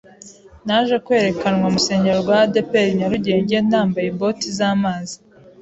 Naje 0.65 0.95
kwerekanwa 1.05 1.61
mu 1.71 1.75
rusengero 1.75 2.17
rwa 2.23 2.37
ADEPR 2.47 2.87
Nyarugenge 2.97 3.57
nambaye 3.69 4.09
Boti 4.19 4.47
z’amazi, 4.57 5.15